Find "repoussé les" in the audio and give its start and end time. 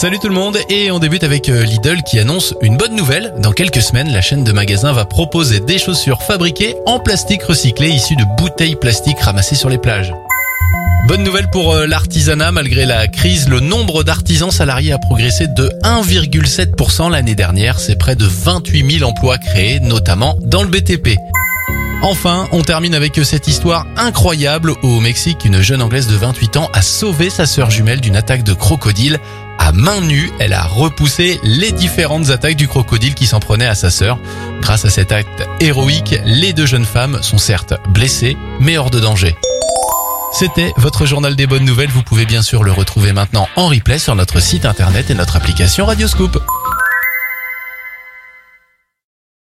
30.62-31.72